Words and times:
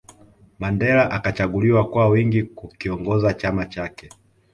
Mandela 0.59 1.09
akachaguliwa 1.11 1.89
kwa 1.89 2.07
wingi 2.09 2.43
kukiongoza 2.43 3.33
chama 3.33 3.65
chake 3.65 4.09